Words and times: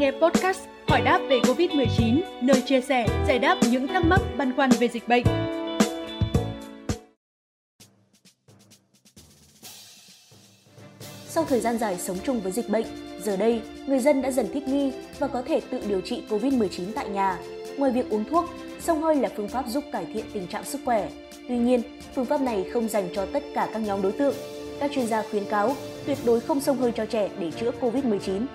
nghe 0.00 0.10
podcast 0.10 0.60
Hỏi 0.88 1.00
đáp 1.00 1.20
về 1.28 1.40
Covid-19, 1.40 2.20
nơi 2.40 2.62
chia 2.66 2.80
sẻ, 2.80 3.06
giải 3.26 3.38
đáp 3.38 3.58
những 3.70 3.86
thắc 3.86 4.04
mắc 4.04 4.20
băn 4.36 4.56
khoăn 4.56 4.70
về 4.70 4.88
dịch 4.88 5.08
bệnh. 5.08 5.24
Sau 11.28 11.44
thời 11.44 11.60
gian 11.60 11.78
dài 11.78 11.96
sống 11.98 12.16
chung 12.24 12.40
với 12.40 12.52
dịch 12.52 12.68
bệnh, 12.68 12.86
giờ 13.22 13.36
đây 13.36 13.62
người 13.86 13.98
dân 13.98 14.22
đã 14.22 14.30
dần 14.30 14.46
thích 14.52 14.68
nghi 14.68 14.92
và 15.18 15.28
có 15.28 15.42
thể 15.42 15.60
tự 15.70 15.80
điều 15.88 16.00
trị 16.00 16.22
COVID-19 16.28 16.84
tại 16.94 17.08
nhà. 17.08 17.38
Ngoài 17.76 17.92
việc 17.92 18.10
uống 18.10 18.24
thuốc, 18.24 18.44
sông 18.80 19.02
hơi 19.02 19.16
là 19.16 19.28
phương 19.36 19.48
pháp 19.48 19.64
giúp 19.68 19.84
cải 19.92 20.06
thiện 20.14 20.24
tình 20.32 20.46
trạng 20.46 20.64
sức 20.64 20.80
khỏe. 20.84 21.08
Tuy 21.48 21.58
nhiên, 21.58 21.82
phương 22.14 22.26
pháp 22.26 22.40
này 22.40 22.64
không 22.72 22.88
dành 22.88 23.08
cho 23.14 23.26
tất 23.26 23.42
cả 23.54 23.68
các 23.72 23.78
nhóm 23.78 24.02
đối 24.02 24.12
tượng. 24.12 24.34
Các 24.80 24.90
chuyên 24.94 25.06
gia 25.06 25.22
khuyến 25.22 25.44
cáo 25.44 25.74
tuyệt 26.06 26.18
đối 26.24 26.40
không 26.40 26.60
sông 26.60 26.76
hơi 26.76 26.92
cho 26.92 27.06
trẻ 27.06 27.28
để 27.38 27.50
chữa 27.50 27.70
COVID-19 27.80 28.46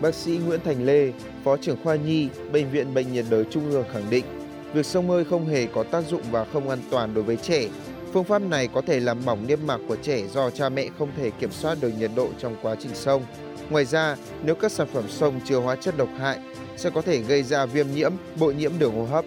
Bác 0.00 0.14
sĩ 0.14 0.38
Nguyễn 0.46 0.60
Thành 0.64 0.84
Lê, 0.84 1.12
Phó 1.44 1.56
trưởng 1.56 1.76
khoa 1.84 1.96
nhi, 1.96 2.28
Bệnh 2.52 2.70
viện 2.70 2.94
Bệnh 2.94 3.12
nhiệt 3.12 3.24
đới 3.30 3.44
Trung 3.50 3.70
ương 3.70 3.84
khẳng 3.92 4.10
định, 4.10 4.24
việc 4.72 4.86
sông 4.86 5.08
hơi 5.08 5.24
không 5.24 5.46
hề 5.46 5.66
có 5.66 5.82
tác 5.82 6.04
dụng 6.08 6.22
và 6.30 6.44
không 6.44 6.68
an 6.68 6.78
toàn 6.90 7.14
đối 7.14 7.24
với 7.24 7.36
trẻ. 7.36 7.68
Phương 8.12 8.24
pháp 8.24 8.42
này 8.42 8.68
có 8.68 8.80
thể 8.80 9.00
làm 9.00 9.24
bỏng 9.24 9.46
niêm 9.46 9.58
mạc 9.66 9.78
của 9.88 9.96
trẻ 9.96 10.22
do 10.32 10.50
cha 10.50 10.68
mẹ 10.68 10.86
không 10.98 11.08
thể 11.16 11.30
kiểm 11.30 11.52
soát 11.52 11.78
được 11.80 11.90
nhiệt 11.98 12.10
độ 12.16 12.28
trong 12.38 12.56
quá 12.62 12.74
trình 12.80 12.94
sông. 12.94 13.22
Ngoài 13.70 13.84
ra, 13.84 14.16
nếu 14.44 14.54
các 14.54 14.72
sản 14.72 14.86
phẩm 14.92 15.04
sông 15.08 15.40
chứa 15.44 15.58
hóa 15.58 15.76
chất 15.76 15.96
độc 15.96 16.08
hại, 16.18 16.38
sẽ 16.76 16.90
có 16.90 17.02
thể 17.02 17.18
gây 17.18 17.42
ra 17.42 17.66
viêm 17.66 17.86
nhiễm, 17.94 18.12
bội 18.38 18.54
nhiễm 18.54 18.72
đường 18.78 18.94
hô 18.94 19.04
hấp. 19.04 19.24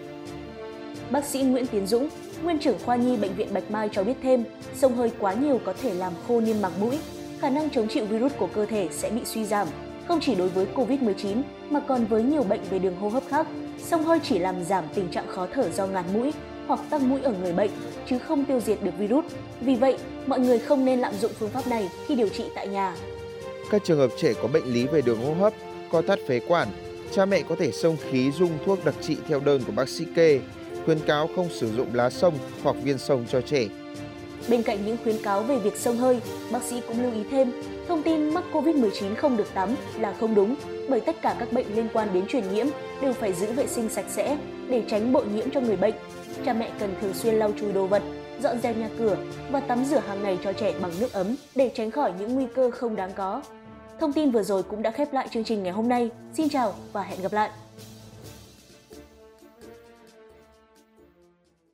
Bác 1.10 1.24
sĩ 1.24 1.42
Nguyễn 1.42 1.66
Tiến 1.66 1.86
Dũng, 1.86 2.08
nguyên 2.42 2.58
trưởng 2.58 2.78
khoa 2.84 2.96
nhi 2.96 3.16
bệnh 3.16 3.34
viện 3.34 3.54
Bạch 3.54 3.70
Mai 3.70 3.88
cho 3.92 4.04
biết 4.04 4.14
thêm, 4.22 4.44
sông 4.76 4.96
hơi 4.96 5.10
quá 5.18 5.34
nhiều 5.34 5.60
có 5.64 5.72
thể 5.82 5.94
làm 5.94 6.12
khô 6.28 6.40
niêm 6.40 6.62
mạc 6.62 6.72
mũi, 6.80 6.98
khả 7.40 7.50
năng 7.50 7.70
chống 7.70 7.88
chịu 7.88 8.06
virus 8.06 8.32
của 8.38 8.48
cơ 8.54 8.66
thể 8.66 8.88
sẽ 8.92 9.10
bị 9.10 9.20
suy 9.24 9.44
giảm, 9.44 9.68
không 10.08 10.20
chỉ 10.20 10.34
đối 10.34 10.48
với 10.48 10.66
COVID-19 10.74 11.42
mà 11.70 11.80
còn 11.80 12.06
với 12.06 12.22
nhiều 12.22 12.42
bệnh 12.42 12.60
về 12.70 12.78
đường 12.78 12.96
hô 12.96 13.08
hấp 13.08 13.22
khác. 13.28 13.46
Sông 13.78 14.04
hơi 14.04 14.18
chỉ 14.22 14.38
làm 14.38 14.64
giảm 14.64 14.84
tình 14.94 15.08
trạng 15.08 15.28
khó 15.28 15.46
thở 15.54 15.70
do 15.70 15.86
ngạt 15.86 16.04
mũi 16.14 16.32
hoặc 16.66 16.80
tắc 16.90 17.02
mũi 17.02 17.22
ở 17.22 17.34
người 17.42 17.52
bệnh, 17.52 17.70
chứ 18.06 18.18
không 18.18 18.44
tiêu 18.44 18.60
diệt 18.60 18.78
được 18.82 18.98
virus. 18.98 19.24
Vì 19.60 19.74
vậy, 19.74 19.98
mọi 20.26 20.40
người 20.40 20.58
không 20.58 20.84
nên 20.84 21.00
lạm 21.00 21.14
dụng 21.14 21.32
phương 21.38 21.50
pháp 21.50 21.66
này 21.66 21.88
khi 22.06 22.14
điều 22.14 22.28
trị 22.28 22.44
tại 22.54 22.68
nhà. 22.68 22.96
Các 23.70 23.84
trường 23.84 23.98
hợp 23.98 24.10
trẻ 24.16 24.32
có 24.42 24.48
bệnh 24.48 24.64
lý 24.64 24.86
về 24.86 25.02
đường 25.02 25.24
hô 25.24 25.34
hấp, 25.34 25.52
co 25.90 26.02
thắt 26.02 26.18
phế 26.28 26.40
quản, 26.48 26.68
cha 27.12 27.24
mẹ 27.24 27.42
có 27.48 27.56
thể 27.58 27.72
xông 27.72 27.96
khí 28.10 28.30
dung 28.30 28.50
thuốc 28.66 28.84
đặc 28.84 28.94
trị 29.00 29.16
theo 29.28 29.40
đơn 29.40 29.62
của 29.66 29.72
bác 29.72 29.88
sĩ 29.88 30.04
kê, 30.14 30.40
khuyên 30.84 30.98
cáo 31.06 31.28
không 31.36 31.48
sử 31.50 31.72
dụng 31.76 31.94
lá 31.94 32.10
sông 32.10 32.34
hoặc 32.62 32.76
viên 32.82 32.98
sông 32.98 33.24
cho 33.30 33.40
trẻ. 33.40 33.64
Bên 34.48 34.62
cạnh 34.62 34.78
những 34.86 34.96
khuyến 35.02 35.22
cáo 35.22 35.42
về 35.42 35.58
việc 35.58 35.76
sông 35.76 35.96
hơi, 35.96 36.20
bác 36.52 36.62
sĩ 36.62 36.80
cũng 36.88 37.02
lưu 37.02 37.12
ý 37.12 37.24
thêm, 37.30 37.52
thông 37.88 38.02
tin 38.02 38.34
mắc 38.34 38.44
COVID-19 38.52 39.14
không 39.14 39.36
được 39.36 39.54
tắm 39.54 39.74
là 39.98 40.14
không 40.20 40.34
đúng, 40.34 40.54
bởi 40.88 41.00
tất 41.00 41.16
cả 41.22 41.36
các 41.38 41.52
bệnh 41.52 41.76
liên 41.76 41.88
quan 41.92 42.08
đến 42.14 42.26
truyền 42.26 42.54
nhiễm 42.54 42.66
đều 43.02 43.12
phải 43.12 43.32
giữ 43.32 43.52
vệ 43.52 43.66
sinh 43.66 43.88
sạch 43.88 44.04
sẽ 44.08 44.38
để 44.68 44.82
tránh 44.88 45.12
bội 45.12 45.26
nhiễm 45.26 45.50
cho 45.50 45.60
người 45.60 45.76
bệnh. 45.76 45.94
Cha 46.44 46.52
mẹ 46.52 46.70
cần 46.78 46.94
thường 47.00 47.14
xuyên 47.14 47.34
lau 47.34 47.52
chùi 47.60 47.72
đồ 47.72 47.86
vật, 47.86 48.02
dọn 48.42 48.60
dẹp 48.60 48.76
nhà 48.76 48.88
cửa 48.98 49.16
và 49.50 49.60
tắm 49.60 49.84
rửa 49.84 49.98
hàng 50.08 50.22
ngày 50.22 50.38
cho 50.44 50.52
trẻ 50.52 50.74
bằng 50.82 50.92
nước 51.00 51.12
ấm 51.12 51.36
để 51.54 51.70
tránh 51.74 51.90
khỏi 51.90 52.12
những 52.18 52.34
nguy 52.34 52.46
cơ 52.54 52.70
không 52.70 52.96
đáng 52.96 53.10
có. 53.14 53.42
Thông 54.00 54.12
tin 54.12 54.30
vừa 54.30 54.42
rồi 54.42 54.62
cũng 54.62 54.82
đã 54.82 54.90
khép 54.90 55.12
lại 55.12 55.28
chương 55.30 55.44
trình 55.44 55.62
ngày 55.62 55.72
hôm 55.72 55.88
nay. 55.88 56.10
Xin 56.32 56.48
chào 56.48 56.74
và 56.92 57.02
hẹn 57.02 57.22
gặp 57.22 57.32
lại! 57.32 57.50